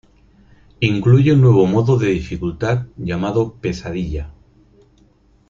[0.79, 4.31] Incluye un nuevo modo de dificultad llamado Pesadilla.